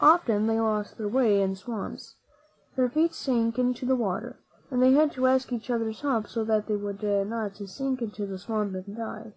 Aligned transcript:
Often 0.00 0.48
they 0.48 0.58
lost 0.58 0.98
their 0.98 1.06
way 1.06 1.40
in 1.40 1.54
swamps. 1.54 2.16
Their 2.74 2.88
feet 2.88 3.14
sank 3.14 3.60
into 3.60 3.86
the 3.86 3.94
water, 3.94 4.40
and 4.72 4.82
they 4.82 4.90
had 4.90 5.12
to 5.12 5.28
ask 5.28 5.52
each 5.52 5.70
other's 5.70 6.00
help 6.00 6.26
so 6.26 6.42
that 6.46 6.66
they 6.66 6.74
would 6.74 7.00
not 7.00 7.54
sink 7.58 8.02
into 8.02 8.26
the 8.26 8.40
swamp 8.40 8.74
and 8.74 8.96
die. 8.96 9.34